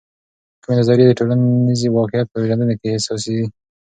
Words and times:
کومې 0.61 0.75
نظریې 0.79 1.05
د 1.07 1.11
ټولنیز 1.19 1.81
واقعیت 1.97 2.27
پیژندنې 2.33 2.75
کې 2.81 2.93
حساسې 2.95 3.31
دي؟ 3.37 3.45